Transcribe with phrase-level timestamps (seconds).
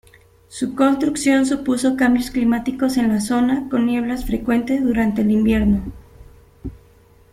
[0.47, 5.83] Su construcción supuso cambios climáticos en la zona, con nieblas frecuentes durante el invierno.